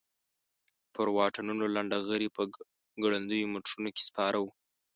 [0.93, 2.43] پر واټونو لنډه غري په
[3.03, 4.51] ګړندیو موټرونو کې سپاره وو.